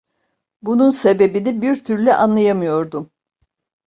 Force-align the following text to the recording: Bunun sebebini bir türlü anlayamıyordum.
Bunun 0.61 0.91
sebebini 0.91 1.61
bir 1.61 1.83
türlü 1.83 2.13
anlayamıyordum. 2.13 3.11